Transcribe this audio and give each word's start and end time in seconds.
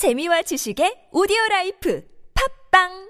재미와 0.00 0.40
지식의 0.48 1.12
오디오 1.12 1.36
라이프. 1.50 2.00
팝빵 2.32 3.09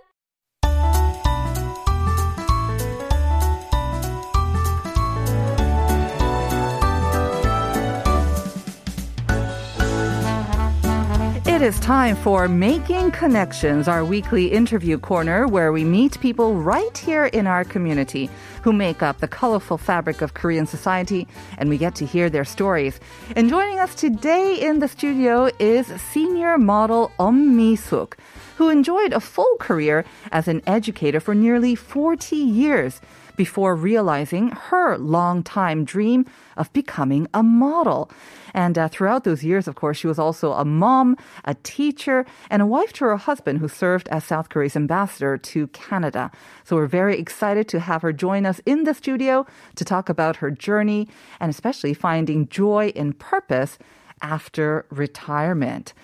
It 11.60 11.66
is 11.66 11.80
time 11.80 12.16
for 12.16 12.48
Making 12.48 13.10
Connections, 13.10 13.86
our 13.86 14.02
weekly 14.02 14.50
interview 14.50 14.96
corner 14.96 15.46
where 15.46 15.72
we 15.72 15.84
meet 15.84 16.18
people 16.18 16.54
right 16.54 16.96
here 16.96 17.26
in 17.26 17.46
our 17.46 17.64
community 17.64 18.30
who 18.62 18.72
make 18.72 19.02
up 19.02 19.18
the 19.18 19.28
colorful 19.28 19.76
fabric 19.76 20.22
of 20.22 20.32
Korean 20.32 20.64
society 20.64 21.28
and 21.58 21.68
we 21.68 21.76
get 21.76 21.94
to 21.96 22.06
hear 22.06 22.30
their 22.30 22.46
stories. 22.46 22.98
And 23.36 23.50
joining 23.50 23.78
us 23.78 23.94
today 23.94 24.58
in 24.58 24.78
the 24.78 24.88
studio 24.88 25.50
is 25.58 25.86
senior 26.00 26.56
model 26.56 27.12
Om 27.18 27.54
Mi-suk, 27.54 28.16
who 28.60 28.68
enjoyed 28.68 29.14
a 29.14 29.20
full 29.20 29.56
career 29.58 30.04
as 30.32 30.46
an 30.46 30.60
educator 30.66 31.18
for 31.18 31.34
nearly 31.34 31.74
40 31.74 32.36
years 32.36 33.00
before 33.34 33.74
realizing 33.74 34.48
her 34.48 34.98
long-time 34.98 35.82
dream 35.82 36.26
of 36.58 36.70
becoming 36.74 37.26
a 37.32 37.42
model. 37.42 38.10
And 38.52 38.76
uh, 38.76 38.88
throughout 38.88 39.24
those 39.24 39.42
years, 39.42 39.66
of 39.66 39.76
course, 39.76 39.96
she 39.96 40.06
was 40.06 40.18
also 40.18 40.52
a 40.52 40.66
mom, 40.66 41.16
a 41.46 41.54
teacher, 41.54 42.26
and 42.50 42.60
a 42.60 42.66
wife 42.66 42.92
to 42.94 43.06
her 43.06 43.16
husband 43.16 43.60
who 43.60 43.68
served 43.68 44.10
as 44.10 44.24
South 44.24 44.50
Korea's 44.50 44.76
ambassador 44.76 45.38
to 45.38 45.68
Canada. 45.68 46.30
So 46.62 46.76
we're 46.76 46.86
very 46.86 47.18
excited 47.18 47.66
to 47.68 47.80
have 47.80 48.02
her 48.02 48.12
join 48.12 48.44
us 48.44 48.60
in 48.66 48.84
the 48.84 48.92
studio 48.92 49.46
to 49.76 49.86
talk 49.86 50.10
about 50.10 50.36
her 50.36 50.50
journey 50.50 51.08
and 51.40 51.48
especially 51.48 51.94
finding 51.94 52.46
joy 52.48 52.88
in 52.88 53.14
purpose 53.14 53.78
after 54.20 54.84
retirement. 54.90 55.94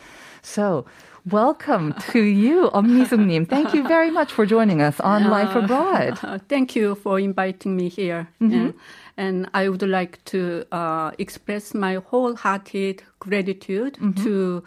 So, 0.46 0.86
Welcome 1.30 1.92
to 2.12 2.20
you, 2.22 2.70
Om 2.72 2.86
Mi-suk-nim. 2.98 3.46
Thank 3.46 3.74
you 3.74 3.82
very 3.82 4.12
much 4.12 4.32
for 4.32 4.46
joining 4.46 4.80
us 4.80 5.00
on 5.00 5.24
Life 5.28 5.56
Abroad. 5.56 6.18
Uh, 6.22 6.38
thank 6.48 6.76
you 6.76 6.94
for 6.94 7.18
inviting 7.18 7.76
me 7.76 7.88
here. 7.88 8.28
And, 8.40 8.74
and 9.16 9.48
I 9.52 9.68
would 9.68 9.82
like 9.82 10.24
to 10.26 10.64
uh, 10.70 11.10
express 11.18 11.74
my 11.74 11.96
wholehearted 11.96 13.02
gratitude 13.18 13.98
to 14.22 14.62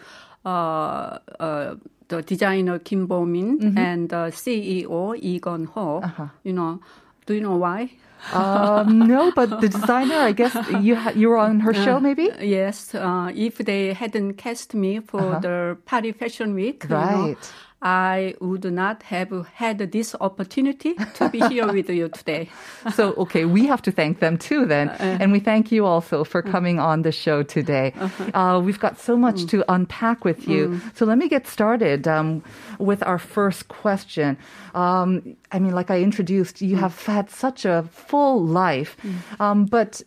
uh, 0.45 1.19
uh, 1.39 1.75
the 2.09 2.21
designer 2.23 2.77
Kim 2.79 3.07
Bo-min 3.07 3.77
and 3.77 4.09
the 4.09 4.31
CEO 4.31 5.11
Lee 5.21 5.39
Gun-ho. 5.39 6.01
You 6.43 6.53
know, 6.53 6.81
do 7.25 7.35
you 7.35 7.41
know 7.41 7.55
why? 7.55 7.91
Um, 8.33 8.99
no, 9.07 9.31
but 9.31 9.61
the 9.61 9.69
designer, 9.69 10.15
I 10.17 10.31
guess 10.33 10.55
you 10.81 10.95
ha- 10.95 11.11
you 11.15 11.29
were 11.29 11.37
on 11.37 11.59
her 11.61 11.73
show, 11.73 11.99
maybe. 11.99 12.29
Yes, 12.41 12.93
uh, 12.93 13.31
if 13.33 13.57
they 13.57 13.93
hadn't 13.93 14.33
cast 14.33 14.73
me 14.73 14.99
for 14.99 15.39
the 15.41 15.77
Paris 15.85 16.15
Fashion 16.17 16.53
Week, 16.53 16.83
you 16.83 16.89
know, 16.89 16.95
Right. 16.95 17.53
I 17.81 18.35
would 18.41 18.65
not 18.65 19.03
have 19.03 19.47
had 19.53 19.79
this 19.91 20.15
opportunity 20.19 20.95
to 21.15 21.29
be 21.29 21.39
here 21.39 21.67
with 21.71 21.89
you 21.89 22.09
today. 22.09 22.49
So, 22.93 23.13
okay, 23.13 23.45
we 23.45 23.67
have 23.67 23.81
to 23.83 23.91
thank 23.91 24.19
them 24.19 24.37
too 24.37 24.65
then. 24.65 24.89
And 24.89 25.31
we 25.31 25.39
thank 25.39 25.71
you 25.71 25.85
also 25.85 26.23
for 26.23 26.41
coming 26.41 26.79
on 26.79 27.03
the 27.03 27.11
show 27.11 27.43
today. 27.43 27.93
Uh, 28.33 28.61
we've 28.63 28.79
got 28.79 28.99
so 28.99 29.15
much 29.15 29.45
to 29.47 29.63
unpack 29.71 30.25
with 30.25 30.47
you. 30.47 30.81
So 30.95 31.05
let 31.05 31.17
me 31.17 31.29
get 31.29 31.47
started 31.47 32.07
um, 32.07 32.43
with 32.79 33.01
our 33.03 33.17
first 33.19 33.67
question. 33.69 34.37
Um, 34.75 35.35
I 35.51 35.59
mean, 35.59 35.73
like 35.73 35.89
I 35.89 36.01
introduced, 36.01 36.61
you 36.61 36.75
have 36.77 37.05
had 37.05 37.29
such 37.29 37.65
a 37.65 37.83
full 37.91 38.43
life, 38.43 38.97
um, 39.39 39.65
but 39.65 40.01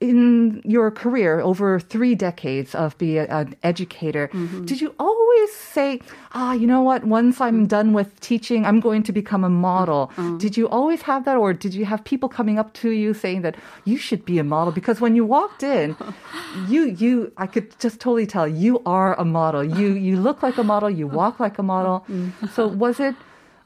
in 0.00 0.62
your 0.64 0.90
career 0.90 1.40
over 1.40 1.80
three 1.80 2.14
decades 2.14 2.74
of 2.74 2.96
being 2.98 3.26
an 3.28 3.54
educator, 3.62 4.28
mm-hmm. 4.28 4.64
did 4.64 4.80
you 4.80 4.94
always 4.98 5.54
say, 5.54 6.00
ah, 6.32 6.52
you 6.52 6.66
know 6.66 6.82
what, 6.82 7.04
once 7.04 7.40
I'm 7.40 7.66
done 7.66 7.92
with 7.92 8.20
teaching, 8.20 8.64
I'm 8.64 8.80
going 8.80 9.02
to 9.04 9.12
become 9.12 9.44
a 9.44 9.48
model? 9.50 10.12
Mm-hmm. 10.16 10.38
Did 10.38 10.56
you 10.56 10.68
always 10.68 11.02
have 11.02 11.24
that? 11.24 11.36
Or 11.36 11.52
did 11.52 11.74
you 11.74 11.84
have 11.84 12.04
people 12.04 12.28
coming 12.28 12.58
up 12.58 12.72
to 12.74 12.90
you 12.90 13.14
saying 13.14 13.42
that 13.42 13.56
you 13.84 13.96
should 13.96 14.24
be 14.24 14.38
a 14.38 14.44
model? 14.44 14.72
Because 14.72 15.00
when 15.00 15.16
you 15.16 15.24
walked 15.24 15.62
in, 15.62 15.96
you, 16.68 16.84
you, 16.84 17.32
I 17.36 17.46
could 17.46 17.78
just 17.78 18.00
totally 18.00 18.26
tell 18.26 18.48
you 18.48 18.82
are 18.86 19.18
a 19.18 19.24
model. 19.24 19.64
You, 19.64 19.88
you 19.92 20.16
look 20.16 20.42
like 20.42 20.58
a 20.58 20.64
model. 20.64 20.90
You 20.90 21.06
walk 21.20 21.40
like 21.40 21.58
a 21.58 21.62
model. 21.62 22.04
Mm-hmm. 22.08 22.46
So 22.48 22.66
was 22.66 23.00
it, 23.00 23.14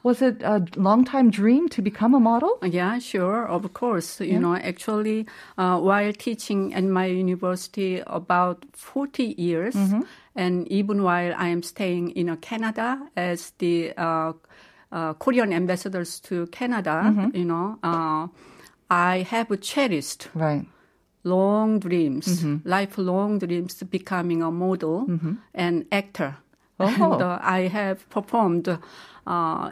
was 0.03 0.23
it 0.23 0.43
a 0.43 0.65
long 0.77 1.05
time 1.05 1.31
dream 1.31 1.69
to 1.71 1.83
become 1.83 2.15
a 2.15 2.21
model? 2.21 2.59
Yeah, 2.63 2.99
sure, 2.99 3.47
of 3.47 3.73
course. 3.75 4.21
You 4.21 4.39
know, 4.41 4.55
actually, 4.55 5.27
uh, 5.59 5.79
while 5.81 6.13
teaching 6.13 6.73
at 6.75 6.85
my 6.85 7.07
university 7.07 8.03
about 8.07 8.65
40 8.73 9.35
years, 9.37 9.77
and 10.37 10.69
even 10.69 11.03
while 11.03 11.35
I 11.37 11.49
am 11.49 11.63
staying 11.63 12.11
in 12.11 12.29
uh, 12.29 12.37
Canada 12.37 13.01
as 13.17 13.53
the 13.59 13.93
uh, 13.97 14.33
uh, 14.93 15.15
Korean 15.15 15.53
ambassadors 15.53 16.21
to 16.21 16.47
Canada, 16.47 17.31
you 17.35 17.45
know, 17.45 17.79
uh, 17.83 18.29
I 18.91 19.27
have 19.29 19.49
cherished 19.61 20.29
Right. 20.35 20.65
long 21.25 21.79
dreams, 21.81 22.45
lifelong 22.65 23.39
dreams, 23.39 23.83
becoming 23.83 24.43
a 24.43 24.51
model 24.51 25.11
and 25.55 25.87
actor. 25.93 26.37
And 26.79 27.03
Oh. 27.03 27.19
uh, 27.19 27.39
I 27.43 27.67
have 27.69 28.09
performed 28.09 28.69
uh, 28.69 28.79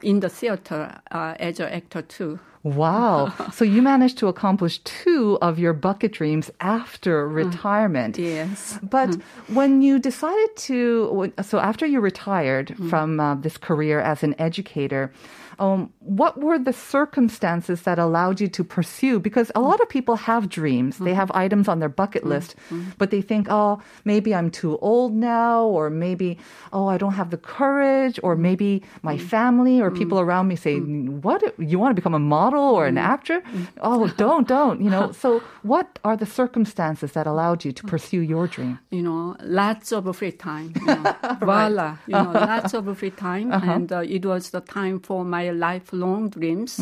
in 0.02 0.20
the 0.20 0.28
theater 0.28 1.00
uh, 1.10 1.34
as 1.38 1.60
an 1.60 1.68
actor 1.68 2.02
too. 2.02 2.38
Wow. 2.66 3.32
so 3.52 3.64
you 3.64 3.80
managed 3.80 4.18
to 4.18 4.26
accomplish 4.26 4.78
two 4.80 5.38
of 5.40 5.58
your 5.58 5.72
bucket 5.72 6.12
dreams 6.12 6.50
after 6.60 7.28
mm. 7.28 7.34
retirement. 7.34 8.18
Yes. 8.18 8.78
But 8.82 9.10
mm. 9.10 9.22
when 9.54 9.82
you 9.82 10.00
decided 10.00 10.56
to, 10.56 11.32
so 11.42 11.60
after 11.60 11.86
you 11.86 12.00
retired 12.00 12.68
mm. 12.68 12.90
from 12.90 13.20
uh, 13.20 13.36
this 13.36 13.56
career 13.56 14.00
as 14.00 14.24
an 14.24 14.34
educator, 14.38 15.12
um, 15.58 15.92
what 16.00 16.38
were 16.38 16.58
the 16.58 16.72
circumstances 16.72 17.82
that 17.82 17.98
allowed 17.98 18.40
you 18.40 18.48
to 18.48 18.64
pursue? 18.64 19.18
Because 19.18 19.50
a 19.54 19.60
lot 19.60 19.80
of 19.80 19.88
people 19.88 20.16
have 20.16 20.48
dreams. 20.48 20.98
They 20.98 21.06
mm-hmm. 21.06 21.14
have 21.14 21.30
items 21.32 21.68
on 21.68 21.78
their 21.78 21.88
bucket 21.88 22.26
list, 22.26 22.56
but 22.98 23.10
they 23.10 23.22
think, 23.22 23.46
oh, 23.48 23.80
maybe 24.04 24.34
I'm 24.34 24.50
too 24.50 24.78
old 24.78 25.14
now, 25.14 25.64
or 25.64 25.88
maybe, 25.88 26.38
oh, 26.72 26.88
I 26.88 26.98
don't 26.98 27.14
have 27.14 27.30
the 27.30 27.38
courage, 27.38 28.20
or 28.22 28.36
maybe 28.36 28.82
my 29.02 29.16
family 29.16 29.80
or 29.80 29.90
people 29.90 30.20
around 30.20 30.48
me 30.48 30.56
say, 30.56 30.78
what? 30.78 31.42
You 31.58 31.78
want 31.78 31.92
to 31.92 31.94
become 31.94 32.14
a 32.14 32.18
model 32.18 32.55
or 32.58 32.86
an 32.86 32.98
actor? 32.98 33.42
Oh, 33.80 34.08
don't, 34.16 34.46
don't. 34.48 34.80
You 34.80 34.90
know, 34.90 35.12
so 35.12 35.40
what 35.62 35.98
are 36.04 36.16
the 36.16 36.26
circumstances 36.26 37.12
that 37.12 37.26
allowed 37.26 37.64
you 37.64 37.72
to 37.72 37.82
pursue 37.84 38.20
your 38.20 38.46
dream? 38.46 38.78
You 38.90 39.02
know, 39.02 39.36
lots 39.42 39.92
of 39.92 40.14
free 40.16 40.32
time. 40.32 40.72
You 40.80 40.86
know. 40.86 41.14
Voila. 41.40 41.96
You 42.06 42.14
know, 42.14 42.32
lots 42.52 42.74
of 42.74 42.98
free 42.98 43.10
time. 43.10 43.52
And 43.52 43.92
uh, 43.92 44.00
it 44.00 44.24
was 44.26 44.50
the 44.50 44.60
time 44.60 45.00
for 45.00 45.24
my 45.24 45.50
lifelong 45.50 46.30
dreams. 46.30 46.80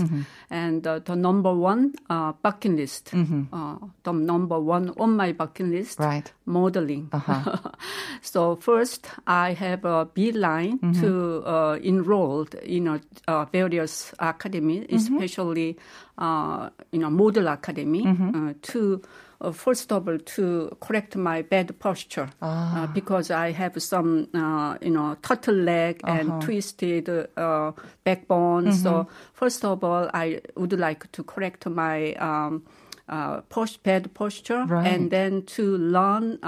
And 0.51 0.87
uh, 0.87 1.01
the 1.01 1.17
number 1.17 1.53
one 1.55 1.95
uh, 2.11 2.33
bucket 2.43 2.73
list, 2.73 3.12
uh, 3.15 3.77
the 4.03 4.12
number 4.12 4.59
one 4.61 4.93
on 4.99 5.17
my 5.17 5.33
bucket 5.33 5.67
list, 5.67 5.99
Right. 5.99 6.33
modeling. 6.47 7.11
so 8.23 8.56
first, 8.56 9.06
I 9.27 9.53
have 9.53 9.85
a 9.85 10.05
beeline 10.06 10.79
to 11.01 11.43
uh, 11.47 11.79
enrolled 11.83 12.55
in 12.56 12.89
a, 12.89 13.01
uh, 13.29 13.45
various 13.47 14.12
academy, 14.19 14.87
especially 14.91 15.63
uh, 16.19 16.69
you 16.92 17.00
know 17.02 17.10
model 17.10 17.47
academy, 17.48 18.04
uh, 18.06 18.52
to 18.72 18.78
uh, 19.41 19.52
first 19.52 19.92
of 19.92 20.08
all 20.08 20.19
to 20.36 20.44
correct 20.80 21.16
my 21.16 21.42
bad 21.42 21.69
posture 21.78 22.28
uh, 22.41 22.86
because 22.94 23.30
I 23.47 23.52
have 23.52 23.75
some 23.82 24.10
uh, 24.34 24.76
you 24.86 24.92
know 24.97 25.16
turtle 25.22 25.58
leg 25.64 26.00
and 26.04 26.28
twisted 26.44 27.08
uh, 27.36 27.72
backbone. 28.04 28.72
So 28.72 29.06
first 29.41 29.64
of 29.64 29.82
all, 29.84 30.08
I 30.14 30.41
would 30.56 30.72
like 30.78 31.02
to 31.12 31.22
correct 31.25 31.66
my 31.66 32.14
um, 32.28 32.62
uh, 33.08 33.41
post 33.48 33.82
bad 33.82 34.04
posture 34.14 34.64
Right. 34.69 34.86
and 34.94 35.10
then 35.10 35.42
to 35.56 35.62
learn. 35.96 36.38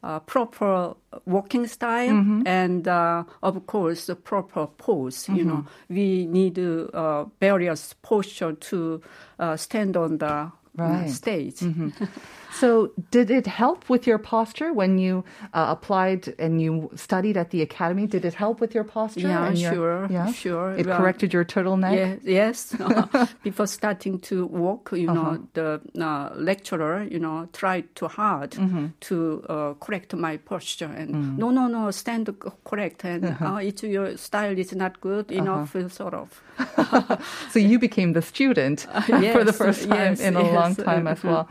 Uh, 0.00 0.20
proper 0.20 0.94
walking 1.26 1.66
style 1.66 2.14
and 2.46 2.86
uh, 2.86 3.24
of 3.42 3.66
course 3.66 4.06
the 4.06 4.14
proper 4.14 4.66
pose 4.78 5.28
you 5.28 5.44
know. 5.44 5.64
We 5.88 6.26
need 6.26 6.56
uh, 6.58 7.24
various 7.40 7.94
posture 8.00 8.52
to 8.52 9.02
uh, 9.40 9.56
stand 9.56 9.96
on 9.96 10.18
the 10.18 10.26
uh, 10.26 10.50
Right. 10.76 11.10
stage 11.10 11.62
So, 12.50 12.92
did 13.10 13.30
it 13.30 13.46
help 13.46 13.88
with 13.88 14.06
your 14.06 14.18
posture 14.18 14.72
when 14.72 14.98
you 14.98 15.24
uh, 15.52 15.66
applied 15.68 16.34
and 16.38 16.60
you 16.60 16.90
studied 16.94 17.36
at 17.36 17.50
the 17.50 17.62
academy? 17.62 18.06
Did 18.06 18.24
it 18.24 18.34
help 18.34 18.60
with 18.60 18.74
your 18.74 18.84
posture? 18.84 19.28
Yeah, 19.28 19.50
your- 19.50 19.72
sure, 19.74 20.06
yeah? 20.10 20.32
sure. 20.32 20.72
It 20.72 20.86
Well, 20.86 20.98
corrected 20.98 21.32
your 21.32 21.44
turtleneck. 21.44 21.94
Yeah, 21.94 22.16
yes. 22.22 22.74
Before 23.42 23.66
starting 23.66 24.18
to 24.20 24.46
walk, 24.46 24.90
you 24.92 25.06
know, 25.06 25.46
the 25.54 25.80
uh, 26.00 26.30
lecturer, 26.34 27.04
you 27.04 27.18
know, 27.18 27.48
tried 27.52 27.94
too 27.94 28.08
hard 28.08 28.56
to 29.00 29.44
uh, 29.48 29.74
correct 29.74 30.14
my 30.14 30.36
posture. 30.38 30.90
And 30.96 31.38
no, 31.38 31.50
no, 31.50 31.68
no, 31.68 31.90
stand 31.90 32.34
correct. 32.64 33.04
And 33.04 33.36
uh, 33.40 33.56
it's 33.56 33.82
your 33.82 34.16
style 34.16 34.58
is 34.58 34.74
not 34.74 35.00
good 35.00 35.30
enough, 35.30 35.76
sort 35.92 36.14
of. 36.14 36.42
So 37.50 37.58
you 37.58 37.78
became 37.78 38.12
the 38.12 38.22
student 38.22 38.86
for 39.32 39.44
the 39.44 39.52
first 39.52 39.88
time 39.88 40.12
yes, 40.12 40.20
in 40.20 40.36
a 40.36 40.42
yes, 40.42 40.54
long 40.54 40.74
time 40.74 41.06
as 41.06 41.18
uh-huh. 41.18 41.28
well. 41.28 41.48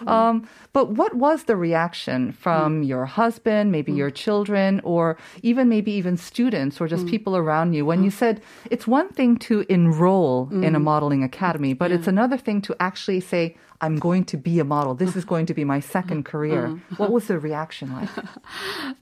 Mm-hmm. 0.00 0.08
Um, 0.08 0.48
but 0.72 0.90
what 0.90 1.14
was 1.14 1.44
the 1.44 1.56
reaction 1.56 2.32
from 2.32 2.82
mm. 2.82 2.88
your 2.88 3.06
husband, 3.06 3.72
maybe 3.72 3.92
mm. 3.92 3.96
your 3.96 4.10
children, 4.10 4.80
or 4.84 5.16
even 5.42 5.68
maybe 5.68 5.92
even 5.92 6.16
students 6.16 6.80
or 6.80 6.88
just 6.88 7.06
mm. 7.06 7.10
people 7.10 7.36
around 7.36 7.74
you 7.74 7.84
when 7.84 8.02
you 8.02 8.10
said 8.10 8.40
it's 8.70 8.86
one 8.86 9.08
thing 9.08 9.36
to 9.36 9.64
enroll 9.68 10.48
in 10.50 10.74
a 10.74 10.80
modeling 10.80 11.22
academy, 11.22 11.74
but 11.74 11.90
it's 11.90 12.06
another 12.06 12.36
thing 12.36 12.60
to 12.62 12.76
actually 12.80 13.20
say, 13.20 13.56
I'm 13.82 13.96
going 13.96 14.24
to 14.26 14.36
be 14.36 14.58
a 14.58 14.64
model. 14.64 14.94
This 14.94 15.16
is 15.16 15.24
going 15.24 15.46
to 15.46 15.54
be 15.54 15.64
my 15.64 15.80
second 15.80 16.24
career. 16.24 16.68
Mm-hmm. 16.68 16.96
What 16.96 17.12
was 17.12 17.26
the 17.28 17.38
reaction 17.38 17.92
like? 17.92 18.10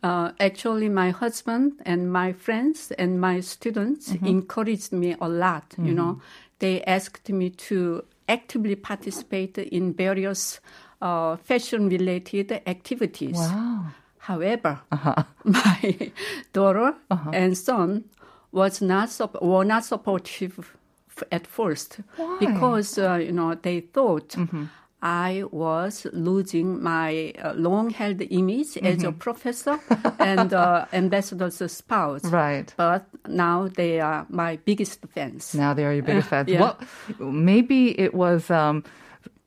Uh, 0.03 0.31
actually, 0.39 0.89
my 0.89 1.11
husband 1.11 1.73
and 1.85 2.13
my 2.13 2.33
friends 2.33 2.93
and 2.93 3.21
my 3.21 3.41
students 3.41 4.13
mm-hmm. 4.13 4.27
encouraged 4.27 4.93
me 4.93 5.17
a 5.21 5.29
lot. 5.29 5.75
You 5.77 5.93
know, 5.93 6.21
they 6.61 6.83
asked 6.85 7.29
me 7.31 7.51
to 7.51 8.05
actively 8.29 8.77
participate 8.77 9.59
in 9.59 9.93
various 9.93 10.61
uh, 11.01 11.37
fashion-related 11.37 12.53
activities. 12.67 13.37
Wow. 13.37 13.87
However, 14.19 14.81
my 15.45 16.13
daughter 16.53 16.95
and 17.33 17.57
son 17.57 18.05
was 18.53 18.81
not 18.83 19.09
sup- 19.11 19.41
were 19.43 19.65
not 19.65 19.85
supportive 19.85 20.75
f- 21.11 21.23
at 21.33 21.47
first 21.47 22.01
Why? 22.17 22.37
because 22.41 22.99
uh, 22.99 23.15
you 23.15 23.33
know 23.33 23.55
they 23.55 23.81
thought. 23.81 24.37
I 25.01 25.45
was 25.53 26.09
losing 26.13 26.83
my 26.83 27.33
uh, 27.41 27.53
long-held 27.55 28.21
image 28.21 28.77
as 28.79 29.05
a 29.05 29.13
professor 29.13 29.79
and 30.19 30.53
uh, 30.53 30.87
ambassador's 30.93 31.63
spouse. 31.71 32.25
Right. 32.25 32.75
But 32.77 33.07
now 33.29 33.69
they 33.69 34.01
are 34.01 34.27
my 34.29 34.57
biggest 34.65 34.99
fans. 35.15 35.55
Now 35.55 35.73
they 35.73 35.85
are 35.85 35.93
your 35.95 36.03
biggest 36.03 36.29
fans. 36.31 36.49
yeah. 36.49 36.61
What? 36.61 36.83
Maybe 37.21 37.97
it 37.97 38.13
was 38.13 38.51
um, 38.51 38.83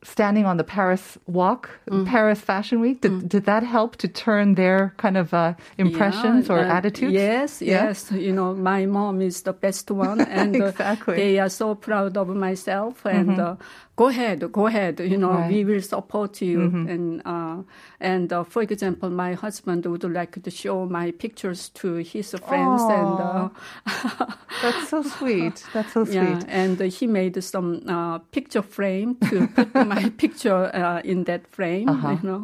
standing 0.03 0.45
on 0.45 0.57
the 0.57 0.63
Paris 0.63 1.17
walk, 1.27 1.69
Mm. 1.89 2.05
Paris 2.07 2.39
Fashion 2.41 2.79
Week. 2.81 3.01
Did, 3.01 3.29
did 3.29 3.45
that 3.45 3.63
help 3.63 3.97
to 3.97 4.07
turn 4.07 4.55
their 4.55 4.93
kind 4.97 5.15
of 5.17 5.33
uh, 5.33 5.53
impressions 5.77 6.47
Yeah, 6.47 6.55
or 6.55 6.59
uh, 6.59 6.77
attitudes? 6.77 7.13
Yes, 7.13 7.61
Yeah? 7.61 7.83
yes. 7.87 8.11
You 8.11 8.33
know, 8.33 8.53
my 8.55 8.85
mom 8.85 9.21
is 9.21 9.43
the 9.43 9.53
best 9.53 9.91
one, 9.91 10.21
and 10.39 10.55
uh, 10.61 10.95
they 11.07 11.37
are 11.39 11.49
so 11.49 11.75
proud 11.75 12.17
of 12.17 12.27
myself. 12.29 13.05
And 13.05 13.39
uh, 13.39 13.55
go 14.01 14.07
ahead, 14.07 14.39
go 14.51 14.63
ahead. 14.71 14.99
You 15.13 15.17
know, 15.23 15.31
Right. 15.33 15.51
we 15.53 15.59
will 15.69 15.81
support 15.95 16.41
you. 16.41 16.59
And 16.93 17.21
uh, 17.33 17.57
and 17.99 18.27
uh, 18.33 18.43
for 18.53 18.61
example, 18.63 19.09
my 19.25 19.31
husband 19.45 19.85
would 19.85 20.03
like 20.19 20.33
to 20.43 20.51
show 20.51 20.85
my 20.99 21.11
pictures 21.23 21.69
to 21.81 21.87
his 22.13 22.27
friends, 22.47 22.81
and 22.99 23.15
uh, 23.29 23.49
That's 24.61 24.89
so 24.89 25.01
sweet. 25.03 25.63
That's 25.73 25.93
so 25.93 26.03
sweet. 26.11 26.15
yeah, 26.15 26.61
and 26.61 26.79
he 26.97 27.05
made 27.07 27.35
some 27.43 27.67
uh, 27.87 28.19
picture 28.31 28.61
frame 28.75 29.15
to 29.29 29.47
put 29.55 29.69
my 29.95 30.03
picture 30.23 30.61
uh, 30.73 31.01
in 31.11 31.23
that 31.25 31.47
frame. 31.55 31.89
Uh-huh. 31.89 32.17
You 32.21 32.29
know. 32.29 32.41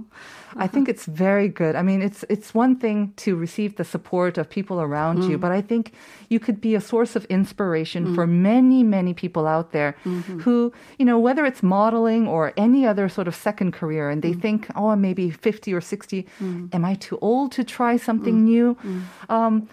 I 0.59 0.67
think 0.67 0.89
it's 0.89 1.05
very 1.05 1.47
good. 1.47 1.75
I 1.75 1.81
mean, 1.83 2.01
it's 2.01 2.23
it's 2.29 2.53
one 2.53 2.75
thing 2.75 3.13
to 3.23 3.35
receive 3.35 3.75
the 3.75 3.83
support 3.83 4.37
of 4.37 4.49
people 4.49 4.77
around 4.81 5.17
Mm. 5.19 5.29
you, 5.29 5.37
but 5.37 5.51
I 5.51 5.61
think 5.61 5.91
you 6.29 6.39
could 6.39 6.59
be 6.61 6.73
a 6.75 6.81
source 6.81 7.15
of 7.15 7.23
inspiration 7.25 8.01
Mm. 8.07 8.15
for 8.15 8.25
many, 8.27 8.83
many 8.83 9.13
people 9.13 9.45
out 9.55 9.71
there 9.71 9.91
Mm-hmm. 10.05 10.39
who, 10.43 10.71
you 10.99 11.05
know, 11.05 11.19
whether 11.19 11.45
it's 11.45 11.61
modeling 11.63 12.27
or 12.27 12.53
any 12.57 12.81
other 12.91 13.07
sort 13.09 13.27
of 13.27 13.35
second 13.35 13.71
career, 13.79 14.09
and 14.09 14.21
they 14.21 14.33
Mm. 14.33 14.41
think, 14.41 14.67
oh, 14.75 14.87
I'm 14.93 15.01
maybe 15.01 15.29
50 15.29 15.73
or 15.73 15.81
60. 15.81 16.25
Am 16.73 16.83
I 16.91 16.95
too 16.95 17.17
old 17.21 17.51
to 17.57 17.63
try 17.63 17.97
something 17.97 18.37
Mm. 18.39 18.43
new? 18.53 18.77
Um, 19.29 19.67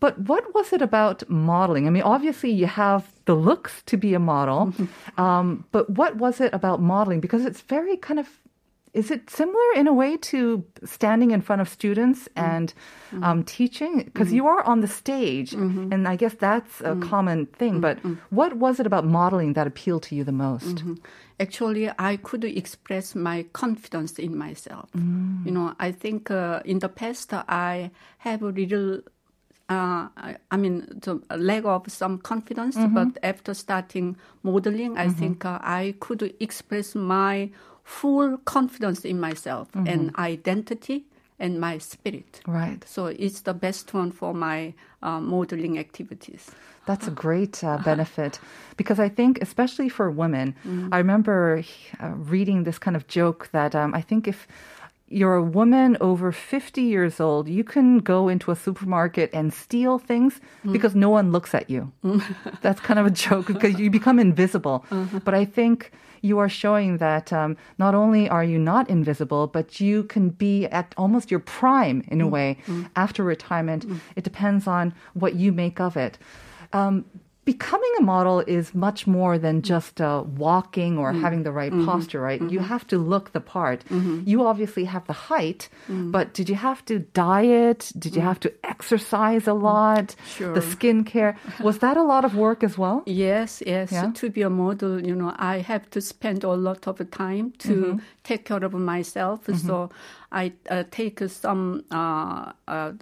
but 0.00 0.14
what 0.30 0.44
was 0.54 0.72
it 0.72 0.82
about 0.82 1.22
modeling? 1.30 1.86
I 1.86 1.90
mean, 1.90 2.02
obviously 2.02 2.50
you 2.50 2.66
have 2.66 3.02
the 3.24 3.34
looks 3.34 3.82
to 3.90 3.96
be 3.96 4.14
a 4.14 4.18
model, 4.18 4.72
um, 5.16 5.64
but 5.72 5.84
what 5.98 6.16
was 6.16 6.40
it 6.40 6.52
about 6.52 6.80
modeling? 6.82 7.20
Because 7.20 7.44
it's 7.44 7.60
very 7.76 7.96
kind 7.96 8.18
of, 8.18 8.28
is 8.92 9.10
it 9.10 9.30
similar 9.30 9.72
in 9.76 9.86
a 9.86 9.92
way 9.92 10.16
to 10.16 10.64
standing 10.84 11.30
in 11.30 11.40
front 11.40 11.62
of 11.62 11.68
students 11.68 12.28
mm-hmm. 12.28 12.50
and 12.50 12.74
mm-hmm. 13.12 13.24
um, 13.24 13.44
teaching? 13.44 14.02
Because 14.04 14.28
mm-hmm. 14.28 14.36
you 14.36 14.46
are 14.48 14.62
on 14.64 14.80
the 14.80 14.88
stage, 14.88 15.52
and 15.52 16.08
I 16.08 16.16
guess 16.16 16.34
that's 16.34 16.80
a 16.80 16.96
common 16.96 17.46
thing. 17.46 17.80
But 17.80 17.98
what 18.30 18.56
was 18.56 18.80
it 18.80 18.86
about 18.86 19.04
modeling 19.06 19.52
that 19.54 19.66
appealed 19.66 20.02
to 20.04 20.14
you 20.16 20.24
the 20.24 20.32
most? 20.32 20.82
Actually, 21.38 21.90
I 21.98 22.16
could 22.16 22.44
express 22.44 23.14
my 23.14 23.46
confidence 23.52 24.18
in 24.18 24.36
myself. 24.36 24.90
Mm. 24.92 25.46
You 25.46 25.52
know, 25.52 25.74
I 25.78 25.92
think 25.92 26.30
uh, 26.30 26.60
in 26.64 26.80
the 26.80 26.88
past 26.88 27.32
I 27.32 27.90
have 28.18 28.42
a 28.42 28.48
little. 28.48 29.00
Uh, 29.70 30.08
I 30.16 30.36
I 30.50 30.56
mean, 30.56 30.84
the 31.00 31.20
lack 31.36 31.64
of 31.64 31.88
some 31.92 32.18
confidence, 32.18 32.76
but 32.76 33.18
after 33.22 33.54
starting 33.54 34.16
modeling, 34.42 34.98
I 34.98 35.08
think 35.08 35.44
uh, 35.44 35.60
I 35.62 35.94
could 36.00 36.34
express 36.40 36.96
my 36.96 37.50
full 37.90 38.38
confidence 38.44 39.04
in 39.04 39.18
myself 39.20 39.68
and 39.74 40.14
identity 40.16 41.04
and 41.40 41.60
my 41.60 41.78
spirit. 41.78 42.40
Right. 42.46 42.84
So 42.86 43.06
it's 43.06 43.40
the 43.42 43.54
best 43.54 43.94
one 43.94 44.12
for 44.12 44.32
my 44.32 44.74
uh, 45.02 45.20
modeling 45.20 45.78
activities. 45.78 46.50
That's 46.86 47.08
a 47.08 47.10
great 47.10 47.64
uh, 47.64 47.78
benefit 47.84 48.38
because 48.76 49.00
I 49.00 49.08
think, 49.08 49.42
especially 49.42 49.88
for 49.88 50.10
women, 50.10 50.54
Mm. 50.64 50.88
I 50.92 50.98
remember 50.98 51.64
uh, 52.02 52.08
reading 52.32 52.64
this 52.64 52.78
kind 52.78 52.96
of 52.96 53.04
joke 53.08 53.48
that 53.52 53.74
um, 53.74 53.94
I 53.94 54.02
think 54.02 54.28
if 54.28 54.46
you're 55.10 55.34
a 55.34 55.42
woman 55.42 55.96
over 56.00 56.30
50 56.32 56.82
years 56.82 57.18
old, 57.20 57.48
you 57.48 57.64
can 57.64 57.98
go 57.98 58.28
into 58.28 58.50
a 58.52 58.56
supermarket 58.56 59.28
and 59.32 59.52
steal 59.52 59.98
things 59.98 60.40
Mm. 60.64 60.72
because 60.72 60.94
no 60.94 61.10
one 61.10 61.32
looks 61.32 61.52
at 61.54 61.68
you. 61.68 61.90
That's 62.62 62.80
kind 62.80 62.98
of 63.00 63.06
a 63.06 63.10
joke 63.10 63.46
because 63.46 63.78
you 63.80 63.90
become 63.90 64.18
invisible. 64.18 64.84
Uh-huh. 64.92 65.20
But 65.24 65.34
I 65.34 65.44
think 65.46 65.90
you 66.22 66.38
are 66.38 66.48
showing 66.48 66.98
that 66.98 67.32
um, 67.32 67.56
not 67.78 67.94
only 67.94 68.28
are 68.28 68.44
you 68.44 68.58
not 68.58 68.88
invisible, 68.90 69.46
but 69.46 69.80
you 69.80 70.04
can 70.04 70.28
be 70.30 70.66
at 70.66 70.94
almost 70.96 71.30
your 71.30 71.40
prime 71.40 72.02
in 72.08 72.20
a 72.20 72.26
Mm. 72.26 72.30
way 72.30 72.48
after 72.94 73.24
retirement. 73.24 73.86
It 74.16 74.24
depends 74.24 74.66
on 74.66 74.92
what 75.14 75.32
you 75.34 75.50
make 75.52 75.80
of 75.80 75.96
it. 75.96 76.18
Um, 76.72 77.04
becoming 77.44 77.90
a 77.98 78.02
model 78.02 78.40
is 78.40 78.74
much 78.74 79.06
more 79.06 79.38
than 79.38 79.62
just 79.62 80.00
uh, 80.00 80.22
walking 80.36 80.98
or 80.98 81.12
having 81.12 81.42
the 81.42 81.50
right 81.52 81.72
posture, 81.86 82.20
right? 82.20 82.40
You 82.50 82.60
have 82.60 82.86
to 82.88 82.98
look 82.98 83.32
the 83.32 83.40
part. 83.40 83.84
You 84.24 84.46
obviously 84.46 84.84
have 84.84 85.06
the 85.06 85.12
height, 85.12 85.68
but 85.88 86.34
did 86.34 86.48
you 86.48 86.54
have 86.56 86.84
to 86.86 86.98
diet? 87.00 87.92
Did 87.98 88.14
you 88.14 88.22
have 88.22 88.40
to 88.40 88.52
exercise 88.64 89.46
a 89.48 89.54
lot? 89.54 90.14
Sure. 90.26 90.54
The 90.54 90.60
skincare. 90.60 91.36
Was 91.60 91.78
that 91.78 91.96
a 91.96 92.02
lot 92.02 92.24
of 92.24 92.34
work 92.34 92.62
as 92.62 92.76
well? 92.78 93.02
Yes, 93.30 93.62
yes. 93.66 93.90
Yeah? 93.92 94.10
To 94.14 94.30
be 94.30 94.42
a 94.42 94.50
model, 94.50 95.04
you 95.04 95.14
know, 95.14 95.34
I 95.36 95.58
have 95.58 95.88
to 95.90 96.00
spend 96.00 96.44
a 96.44 96.50
lot 96.50 96.86
of 96.86 96.98
time 97.10 97.52
to 97.58 97.70
Mm-hmm. 97.70 97.98
take 98.24 98.44
care 98.44 98.64
of 98.64 98.72
myself. 98.74 99.40
So 99.66 99.90
I 100.32 100.52
uh, 100.68 100.84
take 100.90 101.20
some 101.28 101.84
uh, 101.90 102.52
uh, 102.68 102.92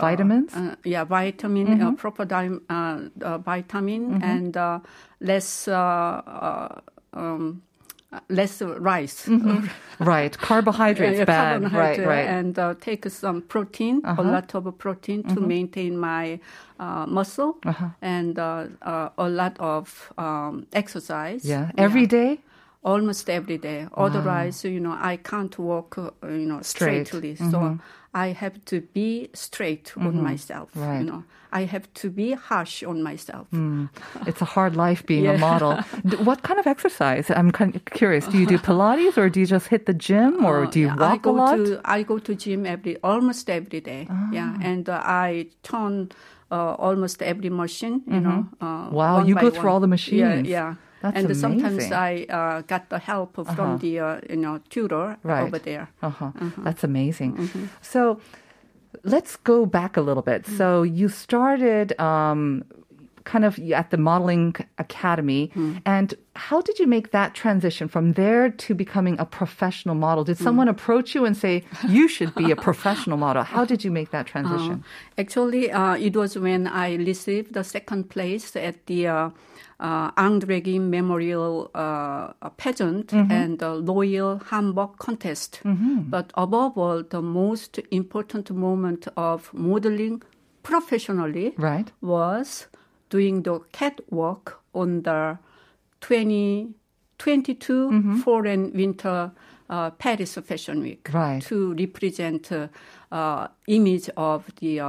Vitamins? 0.00 0.54
uh, 0.54 0.74
yeah, 0.84 1.04
vitamin, 1.04 1.66
Mm-hmm. 1.66 1.86
uh, 1.88 1.92
proper 1.92 2.26
uh, 2.70 2.98
uh, 3.24 3.38
vitamin, 3.38 4.22
and 4.22 4.56
uh, 4.56 4.78
less 5.20 5.66
uh, 5.68 5.74
uh, 5.74 6.80
um, 7.12 7.62
uh, 8.12 8.20
less 8.28 8.62
rice. 8.62 9.28
right. 9.98 10.36
Carbohydrates 10.38 11.18
Yeah, 11.18 11.24
bad. 11.24 11.62
Right, 11.62 11.70
carbohydrate, 11.70 12.06
right. 12.06 12.26
Uh-huh. 12.28 12.38
And 12.38 12.58
uh, 12.58 12.74
take 12.80 13.08
some 13.10 13.42
protein, 13.42 14.02
a 14.04 14.22
lot 14.22 14.54
of 14.54 14.78
protein 14.78 15.22
to 15.22 15.28
Mm-hmm. 15.34 15.48
maintain 15.48 15.98
my 15.98 16.40
uh, 16.78 17.06
muscle, 17.06 17.58
Uh-huh. 17.64 17.88
and 18.02 18.38
uh, 18.38 18.66
uh, 18.82 19.08
a 19.18 19.28
lot 19.28 19.58
of 19.58 20.12
um, 20.18 20.66
exercise. 20.72 21.44
yeah. 21.44 21.70
Every 21.76 22.06
day? 22.06 22.38
Almost 22.82 23.28
every 23.28 23.58
day. 23.58 23.86
Otherwise, 23.96 24.64
you 24.64 24.80
know, 24.80 24.96
I 24.98 25.16
can't 25.16 25.56
walk, 25.58 25.98
uh, 25.98 26.10
you 26.24 26.46
know, 26.46 26.62
Straight. 26.62 27.06
straightly. 27.06 27.36
So 27.36 27.78
I 28.14 28.28
have 28.28 28.64
to 28.66 28.80
be 28.80 29.28
straight 29.34 29.92
on 29.96 30.22
myself. 30.22 30.70
Right. 30.74 30.98
You 31.00 31.04
know, 31.04 31.24
I 31.52 31.64
have 31.64 31.92
to 31.94 32.10
be 32.10 32.32
harsh 32.32 32.82
on 32.82 33.02
myself. 33.02 33.46
It's 34.26 34.40
a 34.40 34.44
hard 34.44 34.76
life 34.76 35.04
being 35.04 35.26
a 35.26 35.36
model. 35.48 35.76
What 36.24 36.42
kind 36.42 36.58
of 36.58 36.66
exercise? 36.66 37.30
I'm 37.30 37.50
kind 37.52 37.74
of 37.76 37.84
curious. 37.84 38.26
Do 38.26 38.38
you 38.38 38.46
do 38.46 38.56
Pilates 38.58 39.16
or 39.18 39.28
do 39.28 39.40
you 39.40 39.46
just 39.46 39.66
hit 39.68 39.86
the 39.86 39.94
gym 39.94 40.44
or 40.44 40.64
Uh, 40.64 40.70
do 40.70 40.80
you 40.80 40.86
yeah, 40.86 40.96
I 40.98 41.10
walk 41.10 41.18
a 41.18 41.22
go 41.28 41.32
lot? 41.32 41.56
To, 41.56 41.80
I 41.84 42.02
go 42.02 42.18
to 42.18 42.34
gym 42.34 42.66
every 42.66 42.96
almost 43.02 43.50
every 43.50 43.80
day. 43.80 44.08
Yeah, 44.32 44.54
Ah. 44.56 44.68
and 44.70 44.88
uh, 44.88 45.02
I 45.04 45.48
turn 45.62 46.10
uh, 46.50 46.74
almost 46.86 47.22
every 47.22 47.50
machine. 47.50 48.02
You 48.06 48.20
know. 48.20 48.46
Uh, 48.60 48.66
Mm-hmm. 48.66 48.94
Wow, 48.94 49.24
you 49.28 49.34
go 49.34 49.50
through 49.50 49.68
one. 49.68 49.72
all 49.74 49.80
the 49.80 49.86
machines. 49.96 50.48
Yeah, 50.48 50.56
yeah. 50.56 50.74
That's 51.00 51.16
and 51.16 51.36
sometimes. 51.36 51.90
I 51.90 52.26
uh, 52.28 52.60
got 52.62 52.90
the 52.90 52.98
help 52.98 53.34
from 53.56 53.78
the 53.78 54.00
uh, 54.00 54.20
you 54.28 54.36
know 54.36 54.60
tutor 54.68 55.16
Right. 55.22 55.42
over 55.42 55.58
there. 55.58 55.88
Uh-huh. 56.02 56.32
Mm-hmm. 56.38 56.64
That's 56.64 56.84
amazing. 56.84 57.70
So 57.80 58.20
let's 59.04 59.36
go 59.36 59.66
back 59.66 59.96
a 59.96 60.00
little 60.00 60.22
bit. 60.22 60.46
So 60.46 60.82
you 60.82 61.08
started 61.08 61.98
um, 62.00 62.64
kind 63.24 63.44
of 63.44 63.58
at 63.72 63.90
the 63.90 63.96
modeling 63.96 64.56
academy. 64.78 65.52
And 65.84 66.14
how 66.36 66.60
did 66.60 66.78
you 66.78 66.86
make 66.86 67.10
that 67.12 67.34
transition 67.34 67.86
from 67.88 68.14
there 68.14 68.50
to 68.50 68.74
becoming 68.74 69.18
a 69.18 69.24
professional 69.26 69.94
model? 69.94 70.24
Did 70.24 70.38
someone 70.38 70.68
approach 70.68 71.14
you 71.14 71.24
and 71.24 71.36
say, 71.36 71.62
you 71.88 72.08
should 72.08 72.34
be 72.34 72.50
a 72.50 72.56
professional 72.68 73.16
model? 73.16 73.42
How 73.42 73.64
did 73.64 73.84
you 73.84 73.90
make 73.90 74.10
that 74.10 74.26
transition? 74.26 74.84
Actually, 75.18 75.70
uh, 75.70 75.94
it 75.96 76.16
was 76.16 76.36
when 76.38 76.66
I 76.66 76.94
received 76.96 77.54
the 77.54 77.62
second 77.62 78.10
place 78.10 78.56
at 78.56 78.86
the 78.86 79.06
uh, 79.06 79.30
uh, 79.80 80.10
Andregin 80.12 80.88
Memorial 80.90 81.70
uh, 81.74 82.32
Pageant 82.56 83.12
and 83.12 83.58
the 83.58 83.82
Royal 83.82 84.38
Hamburg 84.50 84.96
Contest. 84.98 85.60
But 85.64 86.30
above 86.34 86.76
all, 86.78 87.02
the 87.02 87.22
most 87.22 87.80
important 87.90 88.50
moment 88.50 89.08
of 89.16 89.52
modeling 89.54 90.22
professionally 90.62 91.54
Right. 91.56 91.90
was 92.02 92.66
doing 93.08 93.42
the 93.42 93.60
catwalk 93.72 94.60
on 94.74 95.02
the 95.02 95.38
2022 96.02 98.20
fall 98.22 98.46
and 98.46 98.72
winter 98.74 99.32
uh, 99.68 99.90
Paris 99.90 100.34
Fashion 100.34 100.80
Week 100.82 101.08
Right. 101.12 101.42
to 101.42 101.74
represent 101.74 102.50
uh, 102.52 102.68
uh, 103.12 103.48
image 103.68 104.08
of 104.16 104.50
the 104.60 104.80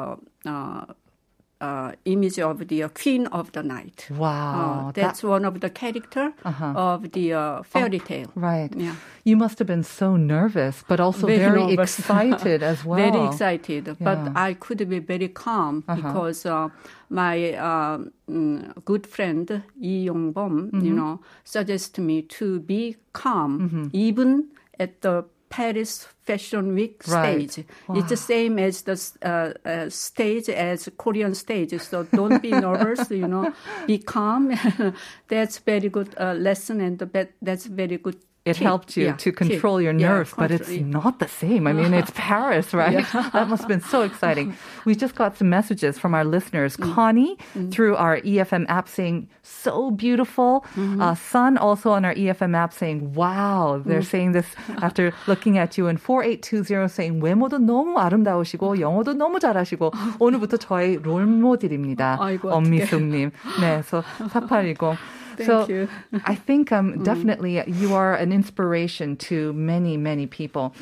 uh, 1.61 1.91
image 2.05 2.39
of 2.39 2.67
the 2.67 2.83
uh, 2.83 2.89
Queen 2.89 3.27
of 3.27 3.51
the 3.51 3.61
Night. 3.63 4.07
Wow. 4.09 4.87
Uh, 4.87 4.91
that's 4.91 5.21
one 5.23 5.45
of 5.45 5.59
the 5.59 5.69
character 5.69 6.33
Uh-huh. 6.43 6.73
of 6.75 7.11
the 7.11 7.33
uh, 7.33 7.63
fairy 7.63 7.99
tale. 7.99 8.29
Right. 8.35 8.71
Yeah. 8.75 8.95
You 9.23 9.37
must 9.37 9.59
have 9.59 9.67
been 9.67 9.83
so 9.83 10.15
nervous, 10.17 10.83
but 10.87 10.99
also 10.99 11.27
Very 11.27 11.39
very, 11.51 11.73
excited 11.73 12.63
as 12.63 12.83
well. 12.87 12.97
Very 13.11 13.25
excited, 13.27 13.87
Yeah. 13.87 13.93
but 13.99 14.19
I 14.35 14.55
could 14.55 14.81
be 14.89 14.99
very 14.99 15.27
calm 15.29 15.83
because 15.95 16.45
uh, 16.45 16.69
my 17.09 17.53
uh, 17.53 17.97
mm, 18.29 18.83
good 18.83 19.05
friend 19.05 19.63
Lee 19.79 20.03
Yong-bom, 20.09 20.71
you 20.81 20.93
know, 20.93 21.19
suggested 21.43 22.01
me 22.01 22.21
to 22.39 22.59
be 22.59 22.95
calm 23.13 23.89
even 23.93 24.29
at 24.79 25.01
the 25.01 25.23
Paris 25.51 26.07
Fashion 26.25 26.73
Week 26.73 27.03
Right. 27.07 27.51
stage. 27.51 27.65
It's 27.93 28.09
the 28.09 28.17
same 28.17 28.57
as 28.57 28.81
the 28.83 28.97
uh, 29.21 29.69
uh, 29.69 29.89
stage 29.89 30.49
as 30.49 30.89
Korean 30.97 31.35
stage, 31.35 31.79
so 31.81 32.03
don't 32.03 32.41
be 32.41 32.51
nervous. 32.51 33.11
You 33.11 33.27
know, 33.27 33.53
be 33.87 33.97
calm. 33.99 34.51
that's 35.27 35.59
very 35.59 35.89
good 35.89 36.15
uh, 36.17 36.33
lesson, 36.33 36.81
and 36.81 36.97
the 36.97 37.27
that's 37.41 37.65
very 37.65 37.97
good 37.97 38.15
It 38.46 38.54
tip. 38.54 38.62
helped 38.62 38.96
you 38.96 39.06
Yeah, 39.10 39.16
to 39.26 39.32
control 39.32 39.78
tip. 39.78 39.90
your 39.90 39.92
Yeah, 39.98 40.06
nerves, 40.22 40.30
but 40.38 40.52
it's 40.54 40.70
control- 40.70 41.02
not 41.02 41.18
the 41.18 41.26
same. 41.26 41.66
I 41.66 41.72
mean, 41.74 41.90
it's 41.92 42.12
Paris, 42.14 42.70
right? 42.72 43.02
that 43.34 43.48
must 43.50 43.62
have 43.66 43.68
been 43.68 43.82
so 43.82 44.02
exciting. 44.06 44.54
We 44.86 44.94
just 44.94 45.16
got 45.18 45.34
some 45.36 45.50
messages 45.50 45.98
from 45.98 46.14
our 46.14 46.22
listeners. 46.22 46.76
Mm. 46.78 46.94
Connie, 46.94 47.34
through 47.74 47.96
our 47.98 48.22
EFM 48.22 48.64
app, 48.70 48.86
saying, 48.86 49.26
so 49.42 49.90
beautiful. 49.90 50.62
Mm-hmm. 50.78 51.02
Uh, 51.02 51.16
Sun, 51.18 51.58
also 51.58 51.90
on 51.90 52.04
our 52.06 52.14
EFM 52.14 52.54
app, 52.54 52.70
saying, 52.72 53.14
wow. 53.18 53.82
They're 53.84 54.06
Mm. 54.06 54.12
saying 54.14 54.30
this 54.30 54.46
after 54.78 55.10
looking 55.26 55.58
at 55.58 55.74
you. 55.76 55.88
And 55.90 55.98
4820 55.98 56.86
saying, 56.86 57.18
외모도 57.18 57.58
너무 57.58 57.98
아름다우시고, 57.98 58.78
영어도 58.78 59.14
너무 59.18 59.40
잘하시고, 59.42 59.90
오늘부터 60.22 60.56
저의 60.58 61.02
롤모델입니다. 61.02 62.18
아이고, 62.20 62.46
어떡해. 62.50 62.56
엄미숙님. 62.62 63.30
네, 63.58 63.82
so 63.82 64.04
4820. 64.30 64.94
Thank 65.45 65.67
so 65.67 65.73
you. 65.73 65.89
I 66.25 66.35
think 66.35 66.71
um, 66.71 67.03
definitely 67.11 67.61
you 67.67 67.93
are 67.93 68.15
an 68.15 68.31
inspiration 68.31 69.17
to 69.17 69.53
many, 69.53 69.97
many 69.97 70.27
people. 70.27 70.73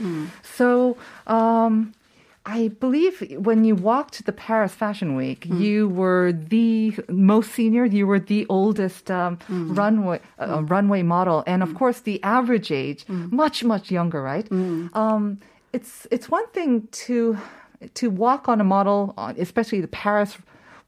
So 0.43 0.97
um, 1.27 1.93
I 2.45 2.69
believe 2.79 3.21
when 3.37 3.63
you 3.63 3.75
walked 3.75 4.25
the 4.25 4.31
Paris 4.31 4.73
Fashion 4.73 5.15
Week, 5.15 5.45
you 5.45 5.89
were 5.89 6.31
the 6.31 6.95
most 7.09 7.51
senior. 7.51 7.85
You 7.85 8.07
were 8.07 8.19
the 8.19 8.45
oldest 8.49 9.11
um, 9.11 9.37
runway 9.49 10.19
uh, 10.39 10.63
runway 10.63 11.03
model, 11.03 11.43
and 11.45 11.61
of 11.61 11.75
course, 11.75 11.99
the 12.01 12.21
average 12.23 12.71
age 12.71 13.05
much, 13.09 13.63
much 13.63 13.91
younger, 13.91 14.21
right? 14.21 14.49
Um, 14.51 15.39
it's 15.73 16.07
it's 16.11 16.29
one 16.29 16.47
thing 16.47 16.87
to 16.91 17.37
to 17.93 18.09
walk 18.09 18.49
on 18.49 18.59
a 18.59 18.63
model, 18.63 19.13
uh, 19.17 19.33
especially 19.37 19.81
the 19.81 19.87
Paris 19.87 20.37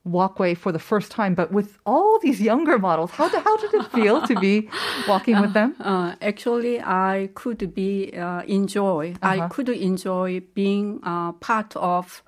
walkway 0.04 0.56
for 0.56 0.72
the 0.72 0.80
first 0.80 1.12
time, 1.12 1.36
but 1.36 1.52
with 1.52 1.78
all 1.86 2.20
these 2.20 2.42
younger 2.42 2.80
models, 2.80 3.12
how, 3.12 3.30
how 3.30 3.58
did 3.58 3.74
it 3.74 3.86
feel 3.92 4.22
to 4.28 4.36
be 4.40 4.68
walking 5.08 5.40
with 5.40 5.54
them? 5.54 5.76
Uh, 5.80 6.16
actually, 6.22 6.82
I 6.82 7.30
could 7.36 7.74
be 7.76 8.12
uh, 8.18 8.42
enjoy. 8.48 9.14
Uh-huh. 9.22 9.44
I 9.44 9.48
could 9.48 9.70
enjoy 9.70 10.42
being 10.56 11.00
uh, 11.04 11.34
part 11.34 11.76
of 11.76 12.24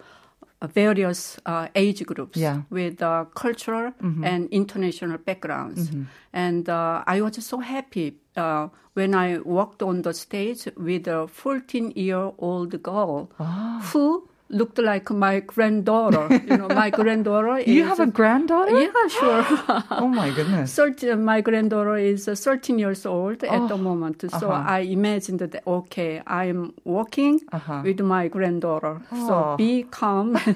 various 0.74 1.38
uh, 1.46 1.68
age 1.76 2.06
groups 2.06 2.38
Yeah. 2.38 2.54
Mm-hmm. 2.58 2.74
with 2.76 3.02
uh, 3.02 3.26
cultural 3.36 3.92
and 4.24 4.48
international 4.50 5.18
backgrounds. 5.18 5.92
And 6.32 6.70
uh, 6.70 7.04
I 7.06 7.22
was 7.22 7.44
so 7.46 7.60
happy 7.60 8.18
uh, 8.38 8.70
when 8.94 9.14
I 9.14 9.40
walked 9.40 9.82
on 9.84 10.04
the 10.04 10.14
stage 10.14 10.68
with 10.78 11.08
a 11.08 11.28
14 11.28 11.92
year 11.96 12.32
old 12.38 12.82
girl 12.82 13.30
Ah. 13.40 13.82
who 13.92 14.30
looked 14.50 14.78
like 14.78 15.10
my 15.10 15.40
granddaughter. 15.40 16.28
you 16.48 16.58
know, 16.58 16.68
my 16.68 16.90
granddaughter 17.00 17.60
You 17.62 17.86
have 17.86 18.00
a 18.00 18.06
granddaughter? 18.06 18.80
yeah, 18.80 19.08
sure. 19.08 19.46
Oh 19.92 20.08
my 20.08 20.30
goodness. 20.32 20.74
13, 20.76 21.24
my 21.24 21.42
granddaughter 21.42 21.96
is 21.98 22.28
uh, 22.28 22.36
13 22.36 22.78
years 22.80 23.06
old 23.06 23.44
at 23.44 23.68
the 23.68 23.78
moment. 23.78 24.22
So 24.30 24.52
uh-huh. 24.52 24.64
I 24.68 24.80
imagined 24.80 25.40
that, 25.40 25.64
okay, 25.66 26.22
I'm 26.28 26.74
walking 26.84 27.42
Uh-huh. 27.52 27.82
with 27.84 28.00
my 28.02 28.28
granddaughter. 28.28 29.02
Oh. 29.12 29.28
So 29.28 29.58
be 29.58 29.84
calm. 29.84 30.38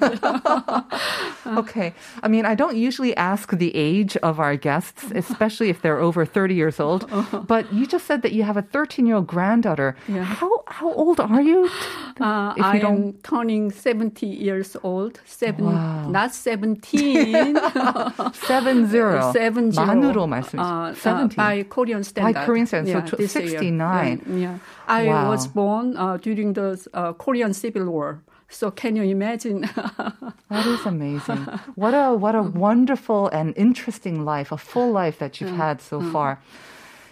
Okay. 1.46 1.94
I 2.22 2.28
mean, 2.28 2.44
I 2.44 2.54
don't 2.54 2.76
usually 2.76 3.16
ask 3.16 3.50
the 3.56 3.74
age 3.74 4.16
of 4.18 4.38
our 4.38 4.54
guests, 4.56 5.04
especially 5.14 5.70
if 5.70 5.80
they're 5.80 5.98
over 5.98 6.26
30 6.26 6.54
years 6.54 6.78
old. 6.78 7.08
But 7.46 7.72
you 7.72 7.86
just 7.86 8.06
said 8.06 8.20
that 8.22 8.32
you 8.32 8.42
have 8.42 8.56
a 8.58 8.62
13 8.62 9.06
year 9.06 9.16
old 9.16 9.26
granddaughter. 9.26 9.96
Yeah. 10.08 10.24
How, 10.24 10.50
how 10.66 10.92
old 10.92 11.20
are 11.20 11.40
you? 11.40 11.68
Uh, 12.20 12.52
I 12.60 12.78
am 12.82 13.12
turning 13.22 13.70
70 13.77 14.25
years 14.25 14.75
old. 14.83 15.19
Seven, 15.25 15.65
Wow. 15.65 16.09
Not 16.09 16.33
17. 16.33 17.55
Seven 18.33 18.87
zero. 18.87 19.31
Seven 19.33 19.71
zero. 19.71 19.85
만으로 19.87 20.27
말씀. 20.27 20.59
Uh, 20.59 20.91
uh, 20.91 20.93
17. 20.95 21.35
by 21.35 21.63
Korean 21.63 22.03
standard. 22.03 22.45
Korean 22.45 22.65
standard, 22.65 22.91
so 22.91 22.97
Yeah, 22.99 23.05
tw- 23.05 23.17
this 23.17 23.35
year. 23.35 23.47
69. 23.59 24.21
Yeah, 24.27 24.35
yeah. 24.37 24.57
I 24.87 25.07
Wow. 25.07 25.29
was 25.29 25.47
born 25.47 25.95
uh, 25.97 26.17
during 26.17 26.53
the 26.53 26.77
uh, 26.93 27.13
Korean 27.13 27.53
Civil 27.53 27.85
War. 27.85 28.21
So 28.49 28.69
can 28.69 28.95
you 28.95 29.03
imagine? 29.03 29.61
That 30.49 30.65
is 30.67 30.85
amazing. 30.85 31.47
What 31.75 31.95
a 31.95 32.13
what 32.13 32.35
a 32.35 32.43
wonderful 32.43 33.27
and 33.33 33.53
interesting 33.57 34.23
life, 34.25 34.51
a 34.51 34.57
full 34.57 34.91
life 34.91 35.17
that 35.17 35.41
you've 35.41 35.57
had 35.57 35.81
so 35.81 35.99
far. 36.13 36.37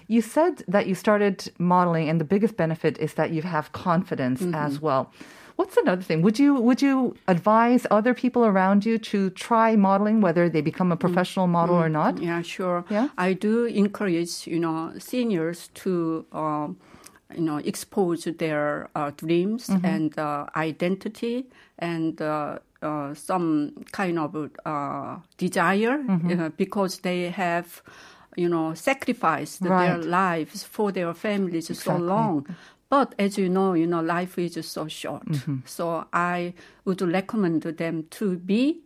You 0.08 0.22
said 0.22 0.62
that 0.68 0.86
you 0.86 0.94
started 0.94 1.50
modeling 1.58 2.10
and 2.10 2.20
the 2.22 2.26
biggest 2.26 2.58
benefit 2.58 3.00
is 3.00 3.16
that 3.16 3.32
you 3.32 3.42
have 3.42 3.72
confidence 3.72 4.44
as 4.54 4.80
well. 4.82 5.10
What's 5.57 5.77
another 5.79 6.03
thing? 6.03 6.21
Would 6.23 6.39
you 6.39 6.55
would 6.55 6.83
you 6.83 7.17
advise 7.29 7.87
other 7.91 8.13
people 8.15 8.45
around 8.45 8.85
you 8.85 8.99
to 8.99 9.31
try 9.31 9.75
modeling 9.77 10.21
whether 10.21 10.49
they 10.51 10.61
become 10.61 10.93
a 10.93 10.97
professional 10.97 11.47
model 11.47 11.77
or 11.77 11.89
not? 11.89 12.23
Yeah, 12.23 12.43
sure. 12.43 12.85
Yeah? 12.91 13.09
I 13.17 13.33
do 13.33 13.65
encourage 13.65 14.47
you 14.47 14.61
know 14.61 14.93
seniors 14.99 15.69
to 15.83 16.27
um, 16.33 16.77
you 17.35 17.41
know 17.43 17.57
expose 17.57 18.25
their 18.39 18.89
uh, 18.95 19.11
dreams 19.17 19.69
Mm-hmm. 19.69 19.87
and 19.95 20.19
uh, 20.19 20.47
identity 20.55 21.47
and 21.79 22.21
uh, 22.21 22.59
uh, 22.83 23.15
some 23.15 23.73
kind 23.93 24.19
of 24.19 24.35
uh, 24.67 25.17
desire 25.39 25.99
Mm-hmm. 25.99 26.41
uh, 26.41 26.49
because 26.51 27.01
they 27.01 27.31
have 27.31 27.83
you 28.37 28.49
know 28.49 28.75
sacrificed 28.75 29.63
their 29.63 29.97
lives 29.97 30.63
for 30.65 30.93
their 30.93 31.15
families 31.15 31.67
so 31.79 31.97
long. 31.97 32.45
But 32.89 33.15
as 33.19 33.37
you 33.39 33.49
know, 33.49 33.75
you 33.75 33.87
know 33.87 34.01
life 34.01 34.39
is 34.39 34.55
so 34.67 34.87
short. 34.89 35.27
Mm-hmm. 35.27 35.57
So 35.65 36.07
I 36.13 36.55
would 36.85 37.03
recommend 37.03 37.63
them 37.63 38.05
to 38.11 38.37
be 38.39 38.81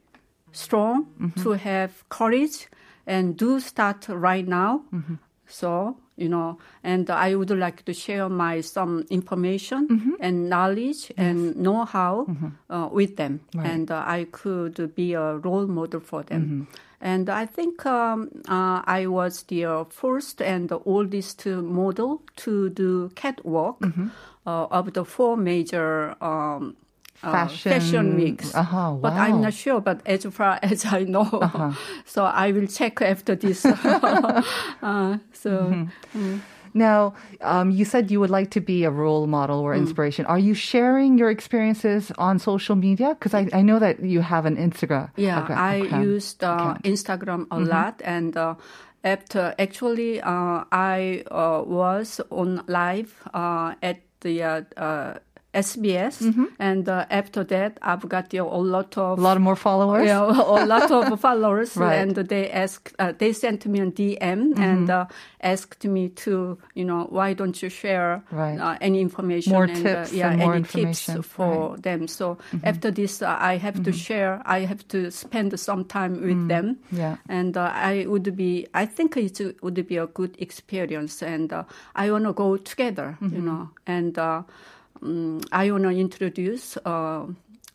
strong, 0.52 1.06
Mm-hmm. 1.20 1.42
to 1.42 1.50
have 1.52 1.90
courage, 2.08 2.68
and 3.06 3.36
do 3.36 3.60
start 3.60 4.06
right 4.08 4.46
now. 4.46 4.82
Mm-hmm. 4.92 5.14
So 5.46 5.96
you 6.16 6.28
know, 6.28 6.58
and 6.84 7.08
I 7.08 7.34
would 7.34 7.50
like 7.50 7.82
to 7.86 7.94
share 7.94 8.28
my 8.28 8.60
some 8.62 9.04
information 9.10 9.88
Mm-hmm. 9.88 10.14
and 10.20 10.48
knowledge 10.50 11.12
and 11.16 11.56
know-how 11.56 12.26
uh, 12.68 12.88
with 12.92 13.16
them, 13.16 13.40
Right. 13.54 13.66
and 13.70 13.90
uh, 13.90 14.04
I 14.06 14.26
could 14.30 14.94
be 14.94 15.14
a 15.14 15.36
role 15.38 15.66
model 15.66 16.00
for 16.00 16.22
them. 16.22 16.68
And 17.00 17.28
I 17.30 17.46
think 17.46 17.86
um, 17.86 18.28
uh, 18.48 18.82
I 18.84 19.06
was 19.06 19.44
the 19.44 19.64
uh, 19.64 19.84
first 19.84 20.42
and 20.42 20.68
the 20.68 20.78
oldest 20.84 21.46
model 21.46 22.20
to 22.44 22.68
do 22.70 23.10
catwalk 23.14 23.80
Mm-hmm. 23.80 24.08
uh, 24.46 24.66
of 24.70 24.92
the 24.92 25.04
four 25.04 25.36
major 25.36 26.14
um, 26.20 26.76
uh, 27.22 27.32
Fashion- 27.32 27.72
fashion 27.72 28.16
weeks. 28.16 28.54
Uh-huh, 28.54 28.92
But. 29.00 29.12
I'm 29.12 29.40
not 29.40 29.54
sure. 29.54 29.80
But 29.80 30.00
as 30.06 30.24
far 30.26 30.58
as 30.62 30.84
I 30.84 31.04
know, 31.04 31.24
Uh-huh. 31.40 31.72
so 32.04 32.24
I 32.24 32.52
will 32.52 32.66
check 32.68 33.00
after 33.02 33.34
this. 33.36 33.64
uh, 33.64 35.18
so. 35.32 35.50
Mm-hmm. 35.50 36.38
Now, 36.74 37.14
um, 37.40 37.70
you 37.70 37.84
said 37.84 38.10
you 38.10 38.20
would 38.20 38.30
like 38.30 38.50
to 38.50 38.60
be 38.60 38.84
a 38.84 38.90
role 38.90 39.26
model 39.26 39.60
Mm. 39.60 39.64
or 39.64 39.74
inspiration. 39.74 40.26
Are 40.26 40.38
you 40.38 40.54
sharing 40.54 41.18
your 41.18 41.30
experiences 41.30 42.12
on 42.18 42.38
social 42.38 42.76
media? 42.76 43.16
Because 43.18 43.34
I, 43.34 43.48
I 43.52 43.62
know 43.62 43.78
that 43.78 44.00
you 44.02 44.20
have 44.20 44.46
an 44.46 44.56
Instagram. 44.56 45.10
Yeah, 45.16 45.46
I 45.50 45.82
used 46.02 46.44
uh, 46.44 46.74
Instagram 46.84 47.46
a 47.50 47.58
lot, 47.58 48.00
and 48.04 48.36
uh, 48.36 48.54
after 49.04 49.54
actually, 49.58 50.20
uh, 50.20 50.64
I 50.70 51.24
uh, 51.30 51.62
was 51.66 52.20
on 52.30 52.62
live 52.68 53.14
uh, 53.34 53.74
at 53.82 54.00
the 54.20 54.42
SBS, 55.54 56.22
and 56.58 56.88
uh, 56.88 57.06
after 57.10 57.42
that, 57.44 57.78
I've 57.82 58.08
got 58.08 58.32
you 58.32 58.40
know, 58.40 58.52
a 58.52 58.62
lot 58.62 58.96
of 58.96 59.18
A 59.18 59.22
lot 59.22 59.36
of 59.36 59.42
more 59.42 59.56
followers. 59.56 60.06
yeah, 60.06 60.22
a 60.24 60.64
lot 60.66 60.90
of 60.90 61.18
followers, 61.26 61.76
Right. 61.76 61.96
and 61.96 62.14
they 62.14 62.48
asked, 62.50 62.94
uh, 63.00 63.12
they 63.18 63.32
sent 63.32 63.66
me 63.66 63.80
a 63.80 63.86
DM 63.90 64.56
and 64.58 64.88
uh, 64.88 65.06
asked 65.42 65.84
me 65.84 66.08
to, 66.10 66.56
you 66.74 66.84
know, 66.84 67.06
why 67.10 67.32
don't 67.34 67.60
you 67.62 67.68
share 67.68 68.22
Right. 68.30 68.58
uh, 68.60 68.76
any 68.80 69.00
information 69.00 69.52
More 69.52 69.64
and 69.64 69.74
tips 69.76 70.12
uh, 70.12 70.16
yeah, 70.16 70.30
and 70.30 70.38
more 70.40 70.54
any 70.54 70.64
tips 70.64 71.10
for 71.22 71.76
them. 71.78 72.06
So 72.06 72.38
after 72.62 72.92
this, 72.92 73.20
uh, 73.20 73.36
I 73.40 73.56
have 73.56 73.82
to 73.82 73.92
share. 73.92 74.42
I 74.46 74.60
have 74.60 74.86
to 74.88 75.10
spend 75.10 75.58
some 75.58 75.84
time 75.84 76.20
with 76.22 76.46
them, 76.48 76.76
Yeah. 76.92 77.16
and 77.28 77.56
uh, 77.56 77.72
I 77.74 78.06
would 78.06 78.36
be. 78.36 78.66
I 78.72 78.86
think 78.86 79.16
it 79.16 79.40
would 79.62 79.84
be 79.86 79.96
a 79.96 80.06
good 80.06 80.36
experience, 80.38 81.22
and 81.22 81.52
uh, 81.52 81.64
I 81.96 82.10
want 82.12 82.24
to 82.24 82.32
go 82.32 82.56
together, 82.56 83.18
Mm-hmm. 83.20 83.34
you 83.34 83.42
know, 83.42 83.70
and. 83.86 84.16
Um, 85.02 85.40
I 85.52 85.70
want 85.70 85.84
to 85.84 85.90
introduce 85.90 86.76
uh, 86.84 87.26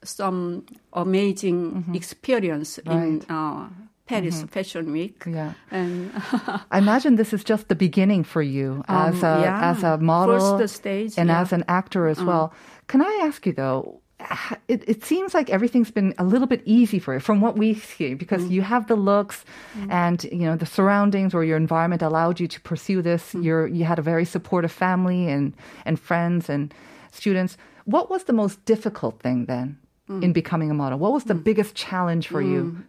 some 0.04 0.66
amazing 0.94 1.86
experience 1.94 2.78
in 2.80 3.22
uh, 3.30 3.68
Paris 4.06 4.44
Fashion 4.44 4.92
Week. 4.92 5.24
Yeah. 5.26 5.54
And 5.72 6.12
I 6.72 6.78
imagine 6.78 7.16
this 7.16 7.34
is 7.34 7.44
just 7.44 7.68
the 7.68 7.76
beginning 7.76 8.24
for 8.24 8.42
you 8.42 8.84
as 8.88 9.24
Um, 9.24 9.40
a 9.40 9.42
yeah. 9.42 9.72
as 9.72 9.84
a 9.84 9.98
model 9.98 10.58
First 10.58 10.76
stage, 10.76 11.14
and 11.18 11.30
yeah. 11.30 11.42
As 11.42 11.52
an 11.54 11.64
actor 11.68 12.08
as 12.08 12.22
well. 12.24 12.54
Can 12.88 13.02
I 13.02 13.22
ask 13.28 13.46
you 13.46 13.54
though? 13.54 14.02
It, 14.68 14.84
it 14.88 15.04
seems 15.06 15.34
like 15.34 15.50
everything's 15.52 15.92
been 15.92 16.14
a 16.18 16.24
little 16.24 16.48
bit 16.48 16.62
easy 16.66 17.00
for 17.00 17.14
you 17.14 17.20
from 17.20 17.42
what 17.42 17.56
we 17.58 17.74
see 17.76 18.16
because 18.16 18.44
Mm. 18.46 18.52
you 18.52 18.62
have 18.64 18.88
the 18.88 18.96
looks 18.96 19.46
and 19.90 20.24
you 20.32 20.46
know 20.48 20.56
the 20.58 20.66
surroundings 20.66 21.34
or 21.36 21.44
your 21.44 21.58
environment 21.58 22.02
allowed 22.02 22.40
you 22.40 22.48
to 22.48 22.60
pursue 22.62 23.02
this. 23.02 23.34
Mm. 23.34 23.44
You're 23.46 23.68
you 23.68 23.86
had 23.86 24.00
a 24.00 24.02
very 24.04 24.26
supportive 24.26 24.72
family 24.72 25.28
and 25.30 25.54
and 25.86 26.00
friends 26.00 26.50
and 26.50 26.74
students. 27.16 27.58
What 27.86 28.10
was 28.10 28.24
the 28.26 28.34
most 28.34 28.64
difficult 28.66 29.22
thing 29.22 29.46
then 29.48 29.78
Mm. 30.10 30.22
in 30.24 30.34
becoming 30.34 30.70
a 30.70 30.74
model? 30.74 31.00
What 31.00 31.14
was 31.14 31.24
the 31.24 31.34
biggest 31.34 31.74
challenge 31.74 32.28
for 32.28 32.42
you 32.42 32.84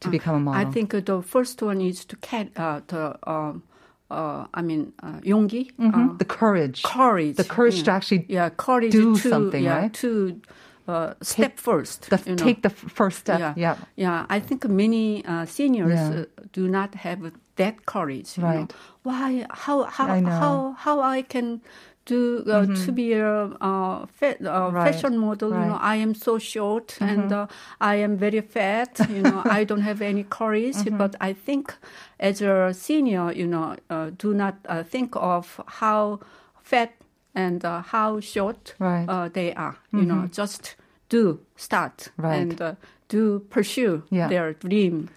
to 0.00 0.10
become 0.10 0.34
a 0.36 0.40
model? 0.40 0.60
I 0.68 0.70
think 0.70 0.92
uh, 0.92 1.00
the 1.00 1.22
first 1.22 1.62
one 1.62 1.80
is 1.80 2.04
to 2.04 2.16
get 2.20 2.46
uh, 2.56 2.80
the 2.88 3.16
um, 3.26 3.62
uh, 4.10 4.44
I 4.52 4.60
mean 4.62 4.92
uh, 5.02 5.20
용기, 5.24 5.70
uh, 5.80 6.16
the 6.18 6.24
courage. 6.26 6.82
courage, 6.82 7.36
The 7.36 7.44
courage 7.44 7.82
to 7.84 7.90
actually 7.90 8.26
yeah, 8.28 8.50
courage 8.50 8.92
do 8.92 9.16
to, 9.16 9.28
something, 9.28 9.64
yeah, 9.64 9.78
right? 9.78 9.94
To 10.04 10.40
uh, 10.88 11.14
step 11.22 11.58
first, 11.58 12.10
the, 12.10 12.20
you 12.26 12.36
know. 12.36 12.44
take 12.44 12.60
the 12.62 12.70
first 12.70 13.18
step. 13.18 13.38
Yeah, 13.40 13.54
Yeah. 13.56 13.76
yeah. 13.96 14.26
I 14.36 14.40
think 14.40 14.64
many 14.68 15.24
uh, 15.24 15.44
seniors 15.46 15.92
Yeah. 16.00 16.20
uh, 16.20 16.24
do 16.52 16.68
not 16.68 16.94
have 17.04 17.20
that 17.56 17.74
courage. 17.86 18.36
you 18.36 18.42
know. 18.44 18.54
Right. 18.60 18.72
Why? 19.04 19.46
How? 19.50 19.84
How? 19.84 20.06
Mm-hmm. 20.08 20.28
How? 20.40 20.74
How 20.84 21.00
I 21.00 21.22
can 21.22 21.60
do 22.08 22.42
uh, 22.46 22.66
to 22.86 22.92
be 22.92 23.12
a 23.12 23.44
uh, 23.60 24.06
uh, 24.06 24.70
Right. 24.72 24.92
fashion 24.92 25.18
model? 25.18 25.50
You 25.50 25.56
know, 25.70 25.78
Mm-hmm. 25.78 25.92
I 25.92 26.02
am 26.02 26.14
so 26.14 26.38
short 26.38 26.96
and 27.00 27.32
uh, 27.32 27.46
I 27.80 27.94
am 28.06 28.16
very 28.16 28.40
fat. 28.40 29.00
You 29.08 29.22
know, 29.22 29.42
I 29.58 29.64
don't 29.68 29.82
have 29.90 30.00
any 30.02 30.24
courage. 30.24 30.76
Mm-hmm. 30.84 30.98
But 30.98 31.12
I 31.20 31.34
think 31.46 31.74
as 32.20 32.42
a 32.42 32.72
senior, 32.72 33.32
you 33.32 33.46
know, 33.46 33.76
uh, 33.90 34.10
do 34.22 34.34
not 34.34 34.54
uh, 34.68 34.82
think 34.92 35.16
of 35.16 35.60
how 35.80 36.18
fat 36.62 36.90
and 37.34 37.64
uh, 37.64 37.82
how 37.92 38.20
short 38.20 38.74
Right. 38.78 39.06
Mm-hmm. 39.06 39.10
uh, 39.10 39.28
they 39.28 39.54
are. 39.54 39.76
You 39.92 40.04
know, 40.04 40.28
just 40.40 40.76
do 41.08 41.38
start 41.56 42.10
Right. 42.16 42.40
and 42.40 42.60
uh, 42.60 42.74
do 43.08 43.40
pursue 43.50 44.02
Yeah. 44.10 44.28
their 44.28 44.52
dream 44.54 45.08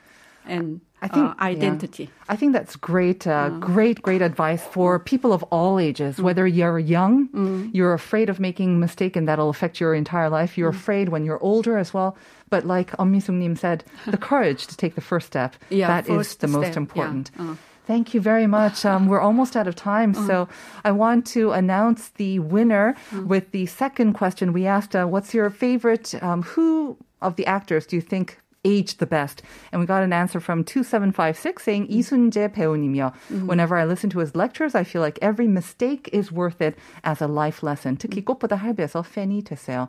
and 0.46 0.82
I 1.02 1.08
think 1.08 1.26
uh, 1.32 1.34
identity. 1.42 2.04
Yeah. 2.04 2.10
I 2.30 2.36
think 2.36 2.54
that's 2.54 2.76
great, 2.76 3.26
uh, 3.26 3.50
great, 3.60 4.02
great 4.02 4.22
advice 4.22 4.64
for 4.64 5.00
people 5.00 5.34
of 5.34 5.42
all 5.44 5.80
ages. 5.80 6.20
Whether 6.20 6.46
you're 6.46 6.78
young, 6.78 7.72
you're 7.74 7.94
afraid 7.94 8.30
of 8.30 8.40
making 8.40 8.76
a 8.76 8.78
mistake 8.78 9.16
and 9.16 9.28
that'll 9.28 9.50
affect 9.50 9.80
your 9.80 9.96
entire 9.96 10.30
life. 10.30 10.58
You're 10.58 10.70
afraid 10.70 11.10
when 11.10 11.26
you're 11.26 11.42
older 11.42 11.78
as 11.78 11.94
well. 11.94 12.16
But 12.50 12.66
like 12.66 12.92
Om 13.00 13.20
said, 13.56 13.84
the 14.06 14.18
courage 14.30 14.68
to 14.68 14.78
take 14.78 14.96
the 14.96 15.02
first 15.02 15.28
step, 15.28 15.56
Yeah, 15.70 15.88
that 15.88 16.10
is 16.10 16.36
the 16.36 16.48
most 16.48 16.66
step, 16.66 16.76
yeah. 16.76 16.80
important. 16.80 17.32
Uh. 17.40 17.56
Thank 17.88 18.14
you 18.14 18.22
very 18.22 18.48
much. 18.48 18.86
Um, 18.92 19.08
we're 19.08 19.22
almost 19.22 19.56
out 19.56 19.68
of 19.68 19.76
time, 19.76 20.14
so 20.14 20.48
I 20.84 20.92
want 20.92 21.26
to 21.28 21.52
announce 21.52 22.10
the 22.10 22.40
winner 22.40 22.96
with 23.26 23.52
the 23.52 23.66
second 23.66 24.14
question. 24.14 24.54
We 24.54 24.66
asked, 24.68 24.96
uh, 24.96 25.06
"What's 25.06 25.34
your 25.34 25.50
favorite? 25.50 26.14
Um, 26.22 26.44
who 26.44 26.98
of 27.22 27.36
the 27.38 27.46
actors 27.46 27.86
do 27.86 27.96
you 27.96 28.02
think 28.02 28.38
aged 28.65 28.99
the 28.99 29.07
best?" 29.07 29.43
And 29.73 29.81
we 29.81 29.87
got 29.87 30.03
an 30.03 30.13
answer 30.13 30.41
from 30.41 30.65
two 30.65 30.83
seven 30.83 31.13
five 31.13 31.37
six 31.39 31.63
saying 31.65 31.87
이순재 31.89 32.53
배우님이요. 32.53 33.13
Whenever 33.47 33.77
I 33.77 33.85
listen 33.85 34.11
to 34.11 34.19
his 34.21 34.35
lectures, 34.35 34.75
I 34.75 34.83
feel 34.85 35.01
like 35.03 35.19
every 35.23 35.47
mistake 35.47 36.09
is 36.13 36.33
worth 36.33 36.61
it 36.61 36.77
as 37.05 37.21
a 37.23 37.27
life 37.29 37.63
lesson. 37.63 37.97
특히 37.97 38.25
꽃보다 38.25 38.57
할배에서 38.57 39.03
팬이 39.03 39.45
됐어요. 39.45 39.89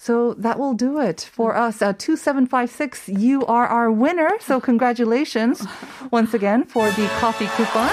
So 0.00 0.34
that 0.34 0.60
will 0.60 0.74
do 0.74 1.00
it 1.00 1.22
for 1.22 1.56
us. 1.56 1.82
Uh, 1.82 1.92
2756, 1.92 3.08
you 3.08 3.44
are 3.46 3.66
our 3.66 3.90
winner. 3.90 4.30
So 4.38 4.60
congratulations 4.60 5.66
once 6.12 6.34
again 6.34 6.62
for 6.66 6.88
the 6.92 7.08
coffee 7.18 7.48
coupon. 7.56 7.90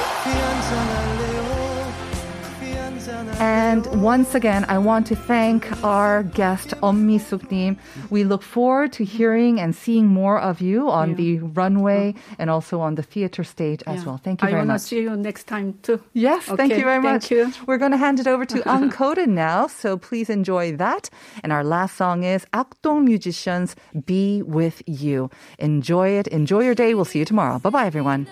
And 3.40 3.86
once 4.02 4.34
again, 4.34 4.66
I 4.68 4.76
want 4.76 5.06
to 5.06 5.16
thank 5.16 5.82
our 5.82 6.22
guest, 6.24 6.74
Om 6.82 7.06
Mi-suk-nim. 7.06 7.78
We 8.10 8.22
look 8.22 8.42
forward 8.42 8.92
to 8.92 9.04
hearing 9.04 9.58
and 9.58 9.74
seeing 9.74 10.06
more 10.06 10.38
of 10.38 10.60
you 10.60 10.90
on 10.90 11.14
the 11.14 11.38
runway 11.38 12.14
and 12.38 12.50
also 12.50 12.80
on 12.80 12.96
the 12.96 13.02
theater 13.02 13.42
stage 13.42 13.82
as 13.86 14.04
well. 14.04 14.18
Thank 14.18 14.42
you 14.42 14.48
I 14.48 14.50
very 14.50 14.64
much. 14.64 14.68
I 14.68 14.72
wanna 14.72 14.78
see 14.78 15.00
you 15.00 15.16
next 15.16 15.44
time 15.44 15.78
too. 15.82 16.02
Yes, 16.12 16.44
thank 16.44 16.72
you 16.74 16.84
very 16.84 17.02
thank 17.02 17.22
much. 17.22 17.30
you. 17.30 17.50
We're 17.66 17.78
going 17.78 17.92
to 17.92 17.96
hand 17.96 18.20
it 18.20 18.26
over 18.26 18.44
to 18.44 18.58
Uncoded 18.76 19.28
now, 19.28 19.68
so 19.68 19.96
please 19.96 20.28
enjoy 20.28 20.76
that. 20.76 21.08
And 21.42 21.50
our 21.50 21.64
last 21.64 21.96
song 21.96 22.24
is 22.24 22.44
Akdong 22.52 23.04
Musicians 23.04 23.74
Be 24.04 24.42
With 24.42 24.82
You. 24.86 25.30
Enjoy 25.58 26.10
it. 26.10 26.26
Enjoy 26.28 26.60
your 26.60 26.74
day. 26.74 26.92
We'll 26.92 27.06
see 27.06 27.20
you 27.20 27.24
tomorrow. 27.24 27.58
Bye 27.58 27.70
bye, 27.70 27.86
everyone. 27.86 28.26